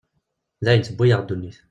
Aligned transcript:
D 0.63 0.65
ayen 0.71 0.83
tewwi-yaɣ 0.83 1.21
ddunit. 1.21 1.57